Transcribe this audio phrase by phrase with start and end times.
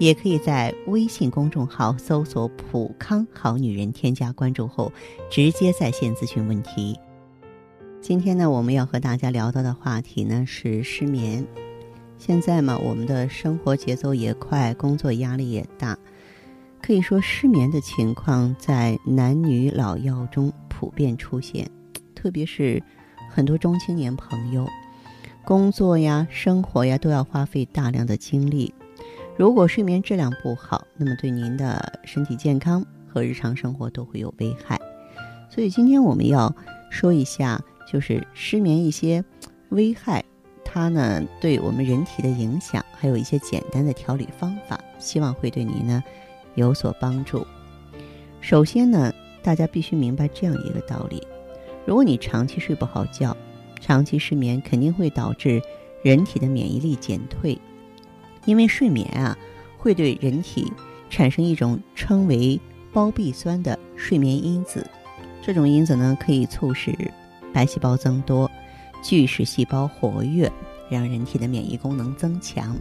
[0.00, 4.90] 也可以在微信公众号搜索“普康好女人”，添加关注后
[5.30, 6.98] 直接在线咨询问题。
[8.00, 11.46] 今天呢，我们要和大家聊到的话题呢是失眠。
[12.16, 15.98] 现在嘛，我们的生活节奏也快，工作压力也大，
[16.80, 21.70] 可以说失眠的情况在男女老幼中普遍出现。
[22.14, 22.82] 特别是
[23.28, 24.66] 很多中青年朋友，
[25.44, 28.72] 工作呀、生活呀都要花费大量的精力。
[29.40, 34.78] 如果睡眠质量不好，那么对您的身体健康和日常生活都会有危害。
[35.48, 36.54] 所以今天我们要
[36.90, 37.58] 说一下。
[37.90, 39.24] 就是失眠一些
[39.70, 40.24] 危害，
[40.64, 46.00] 它呢对我们人体的影响，还有一些简单的调理方法，希望会对你呢
[46.54, 47.44] 有所帮助。
[48.40, 51.26] 首先呢，大家必须明白这样一个道理：
[51.84, 53.36] 如果你长期睡不好觉，
[53.80, 55.60] 长期失眠，肯定会导致
[56.04, 57.58] 人体的免疫力减退，
[58.44, 59.36] 因为睡眠啊
[59.78, 60.72] 会对人体
[61.08, 62.60] 产生一种称为
[62.92, 64.86] 胞壁酸的睡眠因子，
[65.42, 66.94] 这种因子呢可以促使。
[67.52, 68.48] 白细胞增多，
[69.02, 70.50] 巨噬细胞活跃，
[70.88, 72.76] 让人体的免疫功能增强。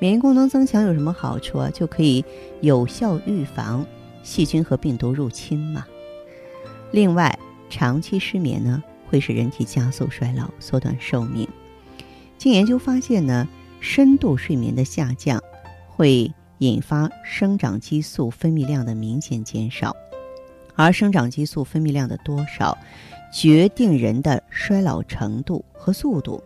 [0.00, 1.70] 免疫功能增强有什么好处啊？
[1.70, 2.24] 就可以
[2.60, 3.86] 有效预防
[4.24, 5.86] 细菌和病毒入侵嘛。
[6.90, 7.38] 另外，
[7.70, 11.48] 长期失眠呢，会使人体加速衰老，缩短寿命。
[12.36, 13.46] 经研究发现呢，
[13.84, 15.38] 深度睡眠的下降
[15.86, 19.94] 会引发生长激素分泌量的明显减少，
[20.74, 22.76] 而生长激素分泌量的多少。
[23.30, 26.42] 决定人的衰老程度和速度。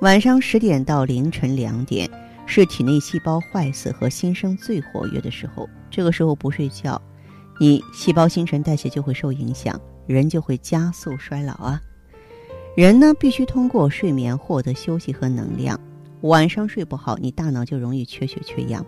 [0.00, 2.08] 晚上十点到凌晨两点
[2.46, 5.68] 是体内细胞坏死和新生最活跃的时候。
[5.90, 7.00] 这个时候不睡觉，
[7.60, 11.78] 你细胞新陈代谢就会受影响，人就会加速衰老啊。
[12.74, 15.78] 人呢必须通过睡眠获得休息和能量。
[16.22, 18.84] 晚上睡不好，你大脑就容易缺血缺氧，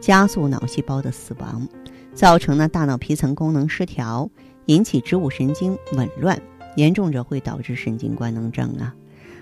[0.00, 1.66] 加速脑细胞的死亡，
[2.14, 4.30] 造成呢大脑皮层功能失调，
[4.66, 6.40] 引起植物神经紊乱。
[6.76, 8.94] 严重者会导致神经官能症啊，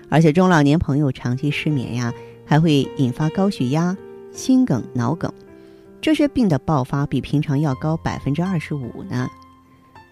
[0.07, 2.13] 而且中老年朋友长期失眠呀，
[2.45, 3.97] 还会引发高血压、
[4.31, 5.33] 心梗、脑梗，
[5.99, 9.27] 这些病的爆发比平常要高百分之二十五呢。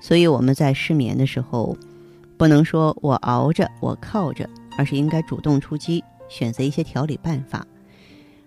[0.02, 1.78] 所以我们在失眠的时候，
[2.38, 7.68] 不能说我熬着、我靠着，而是应该主动出击，选择一些调理办法。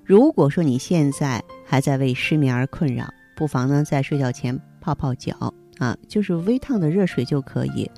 [0.03, 3.07] 如果说你现在还在为失眠而困扰，
[3.37, 7.91] 不妨呢在睡觉前泡泡脚啊，就是微烫的热水就可以。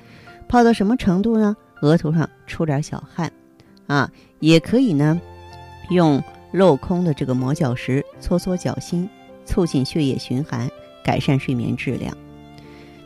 [0.48, 1.56] 泡到什么程度呢？
[1.82, 3.30] 额头上出点小汗，
[3.86, 4.10] 啊，
[4.40, 5.20] 也可以呢，
[5.90, 6.22] 用
[6.52, 9.08] 镂空的这个磨脚石搓搓脚心，
[9.44, 10.70] 促进血液循环，
[11.04, 12.16] 改善睡眠质量。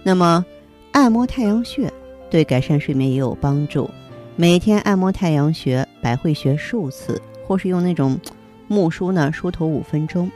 [0.03, 0.45] 那么，
[0.93, 1.93] 按摩太阳穴
[2.31, 3.91] 对改善睡眠也有帮助。
[4.41, 8.19] 每天按摩太阳穴、百会穴数次，或是用那种
[8.69, 10.31] 木梳呢梳头五分钟，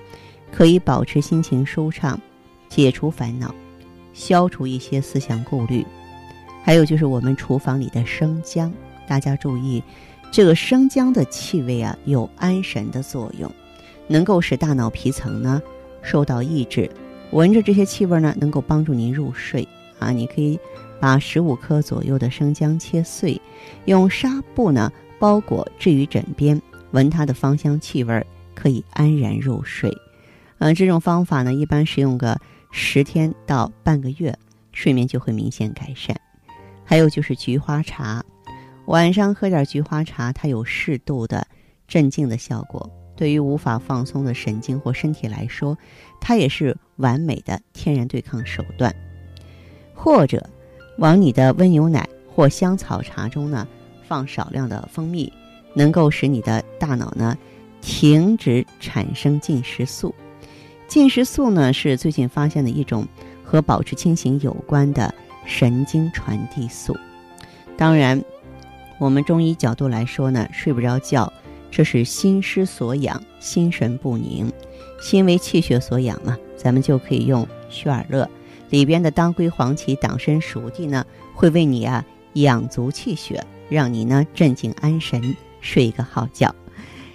[0.53, 2.21] 可以保持心情舒畅，
[2.69, 3.55] 解除烦恼，
[4.13, 5.83] 消除一些思想顾虑。
[6.63, 8.71] 还有就是我们厨房里的生姜，
[9.09, 9.83] 大家注意，
[10.31, 13.51] 这个生姜的气味啊有安神的作用，
[14.07, 15.63] 能够使大脑皮层呢
[16.03, 16.91] 受到抑制。
[17.31, 19.67] 闻着这些气味呢，能够帮助您入睡
[19.99, 20.11] 啊。
[20.11, 20.61] 你可以
[21.05, 23.39] 把十五颗左右的生姜切碎，
[23.85, 26.59] 用纱布呢包裹置于枕边，
[26.93, 29.95] 闻它的芳香气味，可以安然入睡。
[30.61, 32.41] 嗯，这种方法呢，一般使用个
[32.73, 34.35] 十天到半个月，
[34.73, 36.19] 睡眠就会明显改善。
[36.87, 38.25] 还有就是菊花茶，
[38.87, 41.47] 晚上喝点菊花茶，它有适度的
[41.87, 42.91] 镇静的效果。
[43.15, 45.77] 对于无法放松的神经或身体来说，
[46.19, 48.91] 它也是完美的天然对抗手段。
[49.93, 50.49] 或者，
[50.99, 53.67] 往你的温牛奶或香草茶中呢
[54.07, 55.33] 放少量的蜂蜜，
[55.75, 57.37] 能够使你的大脑呢
[57.81, 60.15] 停止产生进食素。
[60.89, 63.07] 进食素呢是最近发现的一种
[63.43, 65.15] 和保持清醒有关的。
[65.47, 66.97] 神经传递素，
[67.77, 68.25] 当然，
[68.99, 71.31] 我们中医角度来说呢，睡不着觉，
[71.71, 74.51] 这是心失所养，心神不宁，
[75.03, 78.27] 心为气血所养嘛，咱们就可以用血尔乐
[78.75, 86.53] 里边的当归黄芪党参熟地呢会为你啊养足气血让你呢镇静安神睡一个好觉。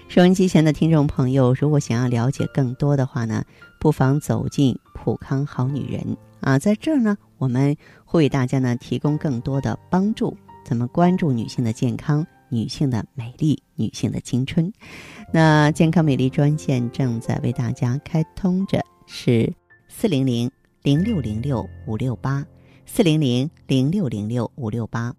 [0.08, 3.44] 收音机前的听众朋友如果想要了解更多的话呢
[3.78, 6.16] 不妨走进普康好女人。
[6.40, 14.72] 啊在这儿呢我们会为大家呢提供更多的帮助怎么关注女性的健康女性的美丽女性的青春。
[15.34, 19.54] 那健康美丽专线正在为大家开通着是
[19.90, 20.50] 四零零
[20.82, 22.46] 零六零六五六八
[22.86, 25.14] 四零零零六零六五六八。